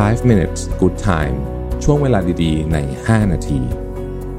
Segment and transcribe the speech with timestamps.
[0.00, 1.36] 5 minutes good time
[1.84, 3.60] ช่วงเวลาดีๆ ใน 5 นาที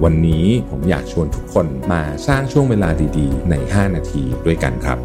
[0.04, 4.98] วันนี้ผมอยากชวนทุกคนมาสร้างช่วงเวลาดีๆ ใน 5 นาทีด้วยกันครับ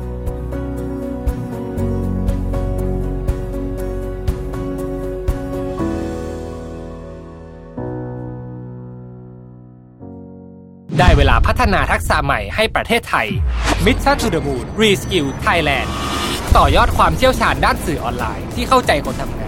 [10.99, 13.29] ได้เวลาพัฒนาทักษะใหม่ให้ประเทศไทย
[13.85, 15.89] Mission to the Moon Reskill Thailand
[16.57, 19.48] ต่อยอดความเชี่ยวชาญด้านสื่อออนไลน์ที่เข้าใจคนทำงา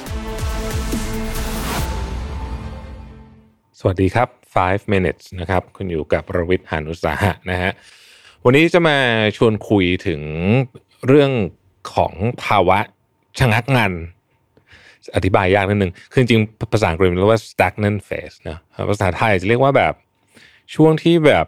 [3.83, 4.29] สวัสดีครับ
[4.61, 7.71] 5 minutes นะครับ คุณอยู่กับประวิทย์หานุสาหะนะฮะ
[8.45, 8.97] วันนี้จะมา
[9.37, 10.21] ชวนคุยถึง
[11.07, 11.31] เรื่อง
[11.95, 12.79] ของภาวะ
[13.39, 13.93] ชะงักงัน
[15.15, 16.41] อธิบายยากนิดนึง คือจริง
[16.73, 18.57] ภาษาอังกฤษเรียกว่า stagnant phase นะ
[18.89, 19.93] ภาษาไทยจะเรียกว่าแบบ
[20.75, 21.45] ช่วงที่แบบ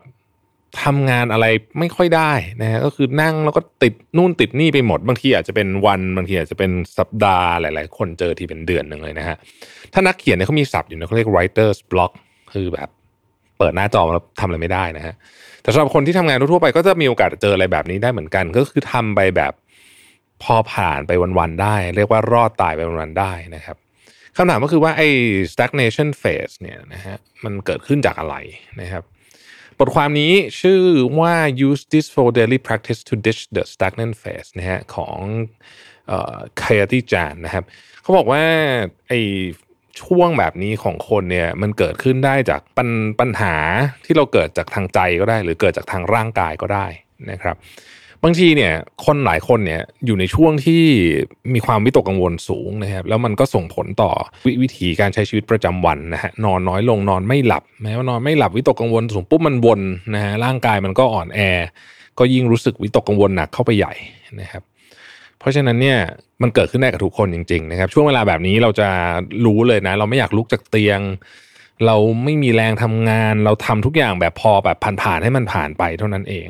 [0.81, 1.45] ทำงานอะไร
[1.79, 9.35] ไม่ค่อยได้นะฮะก็คือนั่งแล้วก็ติดนู่นติดนี่ไปหมด บางทีอาจจะเป็นวันบางทีอาจจะเป็นสัปดาห์หลาย ๆ คนเจอที่เป็นเดือนหนึ่งเลยนะฮะ
[9.93, 12.11] ถ้านักเขียนเนี่ยเขามีศัพท์อยู่นะเขาเรียก writer's block
[12.53, 12.89] คือแบบ
[13.57, 15.13] เปิดหน้าจอแล้วทำอะไรไม่ได้นะฮะ
[15.61, 19.53] แต่สำหรับคนที่ทำงานทั่วไปก็จะมีโอกาสเจออะไรแบบนี้ได้เหมือนกัน ก็คือทำไปแบบ
[20.43, 23.77] พอผ่านไปวัน ๆ ได้ เรียกว่ารอดตายไปวันๆได้นะครับ
[24.37, 25.07] คำถามก็คือว่าไอ้
[25.53, 28.35] stagnation phase เนี่ยนะฮะมันเกิดขึ้นจากอะไร
[28.81, 29.03] นะครับ
[29.85, 30.81] ทความนี้ชื่อ
[31.19, 31.33] ว่า
[31.67, 35.17] use this for daily practice to ditch the stagnant phase นะฮะของ
[36.61, 37.63] คายติจานนะครับ
[38.01, 38.43] เขาบอกว่า
[39.07, 39.13] ไอ
[40.01, 43.55] ช่วงแบบนี้ของคนเนี่ยมันเกิดขึ้นได้จากปัญปัญหา
[44.05, 46.87] ที่เราเกิดจากทางใจก็ได้ หรือเกิดจากทางร่างกายก็ได้
[47.31, 47.55] นะครับ
[48.23, 48.73] บางทีเนี่ย
[49.05, 50.83] คนหลายคนเนี่ยอยู่ในช่วงที่
[51.53, 54.11] มีความวิตกกังวลสูงนะครับแล้วมันก็ส่งผลต่อ
[54.45, 59.81] ววิถีการใช้ชีวิตประจำวันนะฮะนอนน้อยลงนอนไม่หลับแม้ว่านอนไม่หลับวิตกกังวลสูงปุ๊บมันวน
[60.15, 61.39] นะฮะร่างกายมันก็อ่อนแอ
[62.19, 63.93] ก็ยิ่งรู้สึกวิตกกังวลหนักเข้าไปใหญ่
[64.41, 64.63] นะครับ
[65.39, 65.97] เพราะฉะนั้นเนี่ย
[66.41, 68.89] มันเกิดขึ้นได้กับทุกคนจริงๆนะครับช่วงเวลาแบบนี้เราจะ
[69.45, 70.99] รู้เลยนะ เราไม่อยากลุกจากเตียง
[71.85, 76.47] เราไม่มีแรงทำงาน เราทำทุกอย่างแบบพอแบบผ่านๆให้มันผ่านไปเท่านั้นเอง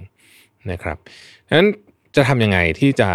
[0.72, 0.98] นะครับ
[1.52, 1.68] นั้น
[2.16, 3.10] จะทำยังไงที่จะ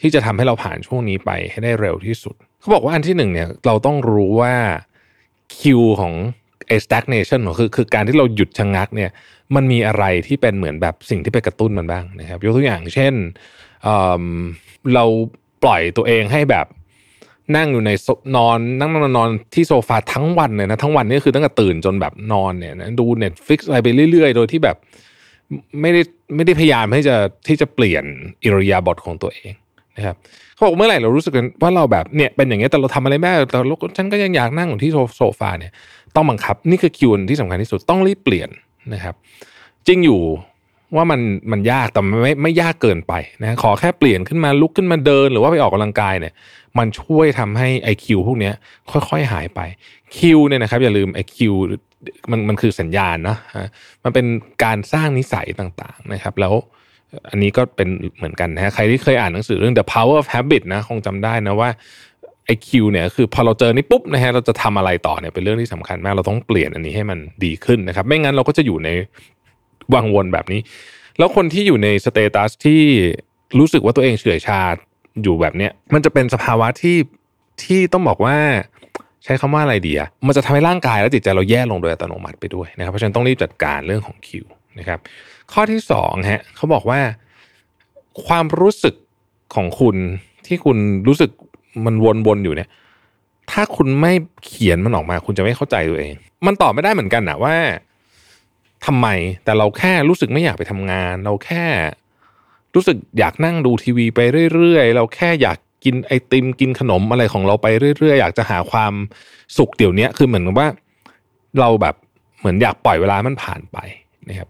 [0.00, 4.54] ที่จะทำให้เราผ่านช่วงนี้ไปให้ได้เร็วที่สุด เขาบอกว่าอันที่หนึ่งเนี่ยเราต้องรู้ว่า
[5.58, 6.14] คิวของ
[6.84, 9.10] stagnation คือคือการที่เราหยุดชะงงักเนี่ย
[9.54, 13.14] มันมีอะไรที่เป็นเหมือนแบบสิ่งที่ไปกระตุ้นมันบ้างนะครับยกตัวอย่างเช่น
[13.82, 15.04] เเรา
[15.62, 16.66] ปล่อยตัวเองให้แบบ
[17.56, 17.90] นั่งอยู่ใน
[18.36, 24.76] นอนนั่งนอนนอนที่โซฟาทั้งวันเลยนะทั้งวันนี่คือตั้งแต่ตื่นจนแบบนอนเนี่ยนะดู Netflix อะไรไปเรื่อย ๆ โดยที่แบบ
[25.80, 26.02] ไม่ได้
[26.36, 27.16] ไม่ได้พยายามให้จะ
[27.48, 28.04] ที่จะเปลี่ยน
[28.44, 29.52] อิริยาบถของตัวเอง
[29.96, 30.16] นะครับ
[30.54, 35.72] เขาบอกเมื่อไหร่เรารู้สึกว่าเราแบบเนี่ยเป็นอย่างเงี้ยแต่เราทำอะไรไม่ได้แต่ลูกฉันก็ยังอยากนั่งอยู่ที่โซฟาเนี่ย
[36.16, 38.48] ต้องบังคับนี่คือคิวที่สำคัญที่สุดต้องรีบเปลี่ยน
[38.94, 39.14] นะครับ
[39.86, 40.20] จริงอยู่
[40.96, 41.20] ว่ามัน
[41.52, 43.12] มันยากแต่ไม่ไม่ยากเกินไป
[43.42, 46.34] นะขอแค่เปลี่ยนขึ้นมาลุกขึ้นมาเดิน หรือว่าไปออกกำลังกายเนี่ย
[46.78, 48.50] มันช่วยทำให้ไอคิวพวกนี้
[48.90, 49.60] ค่อยๆหายไป
[50.16, 51.54] คิวเนี่ยนะครับ อย่าลืมไอคิว
[52.30, 53.36] มันมันคือสัญญาณนะ
[54.04, 54.26] มันเป็น
[54.64, 56.54] การสร้างนิสัยต่างๆนะครับ แล้ว
[57.30, 61.70] อันนี้ก็เป็นเหมือนกันนะใครที่เคยอ่านหนังสือเรื่อง The Power of Habit นะคงจำได้นะว่า
[62.46, 68.88] ไอคิวเนี่ยคือพอเราเจอนี่ปุ๊บนะฮะเราจะทำอะไรต่อเนี่ยเป็นเรื่องที่สำคัญมากเราต้องเปลี่ยนอันนี้ให้มันดีขึ้นนะครับ ไม่งั้นเราก็จะอยู่ใน
[69.94, 70.60] วังวนแบบนี้
[71.18, 72.82] แล้วคนที่อยู่ใน status ที่
[73.58, 74.60] รู้สึกว่าตัวเองเฉื่อยชา
[75.22, 76.96] อยู่แบบเนี้ยมันจะเป็นสภาวะที่
[77.62, 78.36] ที่ต้องบอกว่า
[79.24, 84.46] ใช้คำว่าอะไรดีอะมันจะทำให้ร่างกายและจิตใจเราแย่ลงโดยอัตโนมัติไปด้วยนะครับ เพราะฉะนั้นต้องรีบจัดการเรื่องของคิว
[84.78, 84.98] นะครับ
[85.52, 87.00] ข้อที่สองฮะเขาบอกว่า
[88.26, 88.94] ความรู้สึก
[89.54, 89.96] ของคุณ
[90.46, 90.76] ที่คุณ
[91.08, 91.30] รู้สึก
[91.84, 91.94] มัน
[92.26, 92.68] วนๆอยู่เนี่ย
[93.50, 94.12] ถ้าคุณไม่
[94.44, 96.14] เขียนมันออกมา คุณจะไม่เข้าใจตัวเอง
[96.46, 97.54] มันตอบไม่ได้เหมือนกันนะว่า
[98.86, 99.06] ทำไม
[99.44, 101.64] แต่เราแค่รู้สึกไม่อยากไปทำงาน เราแค่
[102.74, 104.20] รู้สึกอยากนั่งดูทีวีไป
[104.54, 107.66] เรื่อยๆ เราแค่อยากกินไอติมกินขนมอะไรของเราไป
[107.98, 108.92] เรื่อยๆ อยากจะหาความ
[109.58, 110.68] สุขเดี๋ยวนี้คือเหมือนกับว่า
[111.60, 111.94] เราแบบ
[112.38, 113.78] เหมือนอยากปล่อยเวลามันผ่านไป
[114.28, 114.48] นะครับ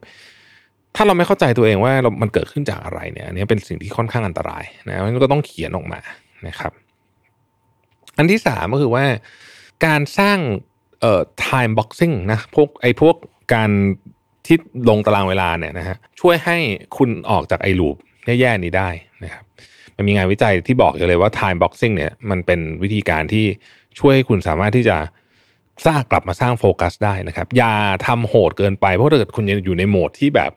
[0.96, 6.00] ถ้าเราไม่เข้าใจตัวเองว่าเรามันเกิดขึ้นจากอะไรเนี่ยอันนี้เป็นสิ่งที่ค่อนข้างอันตรายนะมันก็ต้องเขียนออกมา
[6.46, 6.72] นะครับ
[8.18, 9.04] อันที่สามก็คือว่า
[9.86, 10.38] การสร้าง
[11.00, 13.16] เอ่อ time boxing นะพวกไอพวก
[13.54, 13.70] การ
[14.50, 14.58] ที่
[14.88, 16.56] ลงตารางเวลาเนี่ยนะฮะช่วยให้
[16.96, 17.96] คุณออกจากไอ้ลูป
[18.40, 18.88] แย่ๆนี้ได้
[19.24, 19.44] นะครับ
[19.96, 23.46] มันมีงานวิจัยที่บอกอยู่เลยว่า time boxing เนี่ยมันเป็นวิธีการที่
[23.98, 24.96] ช่วยให้คุณสามารถที่จะ
[25.86, 27.74] สร้างกลับมาสร้างโฟกัสได้นะครับ อย่า
[28.06, 30.50] ทำโหดเกินไป เพราะถ้าเกิดคุณยังอยู่ในโหมดที่แบบ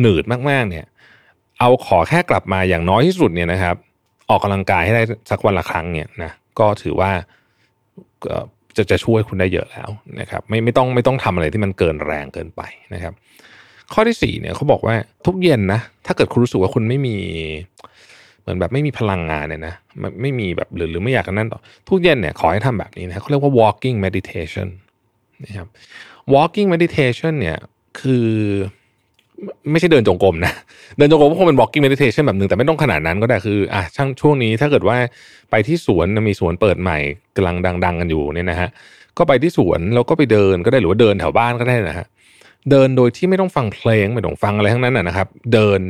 [0.00, 0.86] หนืดมากๆเนี่ย
[1.60, 3.76] เอาขอแค่กลับมาอย่างน้อยที่สุดเนี่ยนะครับ
[4.30, 7.10] ออกกำลังกายให้ได้สักวันละครั้งเนี่ยนะก็ถือว่า
[8.76, 9.88] จะจะช่วยคุณได้เยอะแล้ว
[10.20, 12.62] นะครับ ไม่ไม่ต้องไม่ต้องทำอะไรที่มันเกินแรงเกินไป
[12.94, 13.14] นะครับ
[13.92, 14.94] ข้อที่สี่เนี่ยเขาบอกว่า
[15.26, 17.16] ทุกเย็นนะถ้าเกิดคุณรู้สึกว่าคุณไม่มี
[18.40, 19.74] เหมือนแบบไม่มีพลังงานเนี่ยนะ
[20.20, 24.68] ไม่มีแบบหรือหรือไม่อยากกันนั่นต่อทุกเย็นเนี่ยขอให้ทำแบบนี้นะเขาเรียกว่า walking meditation
[25.44, 25.68] นะครับ
[26.34, 27.58] walking meditation เนี่ย
[28.00, 28.28] คือ
[29.70, 30.52] ไม่ใช่เดินจงกรมนะ
[30.96, 34.96] เดินจงกรมก็คงเป็น walking meditation แบบหนึ่งแต่ไม่ต้องขนาดนั้นก็ได้คืออะช่างช่วงนี้ถ้าเกิดว่า
[35.50, 36.98] ไปที่สวนมีสวนเปิดใหม่
[37.36, 38.68] กำลังดัง ๆ กันอยู่เนี่ยนะฮะ
[39.18, 42.06] ก็ไปที่สวนแล้วก็ไปเดินก็ได้หรือว่าเดินแถวบ้านก็ได้นะฮะ
[42.70, 45.80] เดินโดยที่ไม่ต้องฟังเพลงไม่ต้องฟังอะไรทั้งนั้นนะครับ เดิน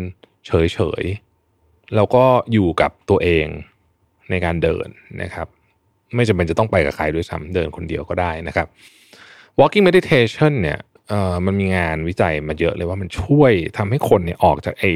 [0.47, 3.47] เฉยๆแล้วก็อยู่กับตัวเอง
[4.31, 4.87] ในการเดิน
[5.23, 5.47] นะครับ
[6.15, 8.67] ไม่จำเป็นจะต้องไปกับใครด้วยซ้ำเดินคนเดียวก็ได้นะครับ
[9.61, 14.91] walking meditation เนี่ย เอ่อมันมีงานวิจัยมาเยอะเลยว่ามันช่วยทำให้คนเนี่ยออกจากไอ้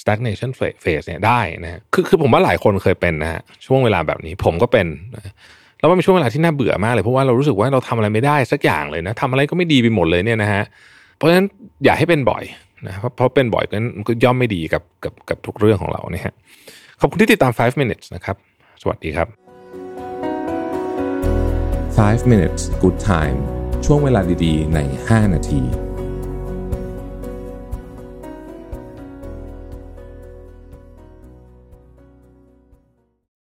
[0.00, 0.50] stagnation
[0.82, 4.86] phase เนี่ยได้นะคือคือผมว่าหลายคนเคยเป็นนะฮะช่วงเวลาแบบนี้ผมก็เป็น
[5.78, 10.62] แล้วมันเป็นช่วงเวลาที่น่าเบื่อมากเลยเพราะว่าเรารู้สึกว่าเราทำอะไรไม่ได้สักอย่างเลยนะทำอะไรก็ไม่ดีไปหมดเลยเนี่ยนะฮะ
[11.16, 11.46] เพราะฉะนั้น
[11.84, 12.44] อย่าให้เป็นบ่อย
[12.86, 13.64] นะเพราะเพราะเป็นบ่อย
[14.08, 16.34] ก็ย่อมไม่ดีกับกับกับทุกเรื่องของเราเนี่ยฮะ
[17.00, 18.36] ขอบคุณที่ติดตาม 5 minutes นะครับ
[18.82, 19.28] สวัสดีครับ
[21.98, 23.55] 5 minutes good time
[23.88, 25.85] ช่วงเวลาดีๆ ใน 5 นาที